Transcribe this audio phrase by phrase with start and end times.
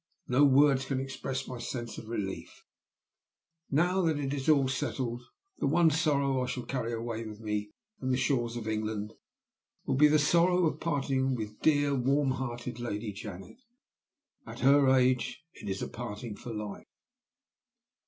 [0.27, 2.63] No words can express my sense of relief,
[3.69, 5.21] now that it is all settled.
[5.59, 9.13] The one sorrow I shall carry away with me from the shores of England
[9.85, 13.57] will be the sorrow of parting with dear, warm hearted Lady Janet.
[14.43, 16.87] At her age it is a parting for life.